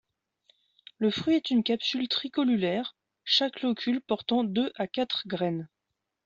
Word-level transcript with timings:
Le 0.97 1.11
fruit 1.11 1.35
est 1.35 1.51
une 1.51 1.61
capsule 1.63 2.07
tricolulaire, 2.07 2.95
chaque 3.23 3.61
locule 3.61 4.01
portant 4.01 4.43
deux 4.43 4.71
à 4.73 4.87
quatre 4.87 5.27
graines. 5.27 5.69